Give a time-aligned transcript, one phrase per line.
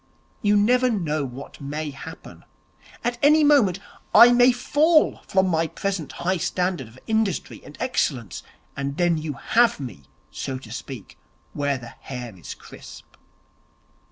[0.41, 2.43] You never know what may happen.
[3.03, 3.77] At any moment
[4.15, 8.41] I may fall from my present high standard of industry and excellence;
[8.75, 11.19] and then you have me, so to speak,
[11.53, 13.15] where the hair is crisp.'